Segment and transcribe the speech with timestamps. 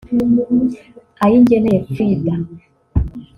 [1.23, 2.33] Ayingeneye Frida